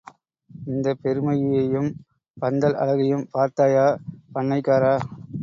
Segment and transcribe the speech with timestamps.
[0.67, 1.91] இந்தப் பெருமையையும்
[2.37, 3.87] பந்தல் அழகையும் பார்த்தாயா
[4.35, 4.95] பண்ணைக்காரா?